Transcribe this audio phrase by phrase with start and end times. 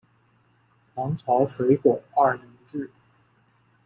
[0.95, 2.89] 唐朝垂拱二年置。